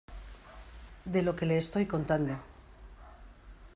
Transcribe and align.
de 1.05 1.21
lo 1.21 1.35
que 1.35 1.45
le 1.45 1.57
estoy 1.59 1.85
contando 1.85 2.33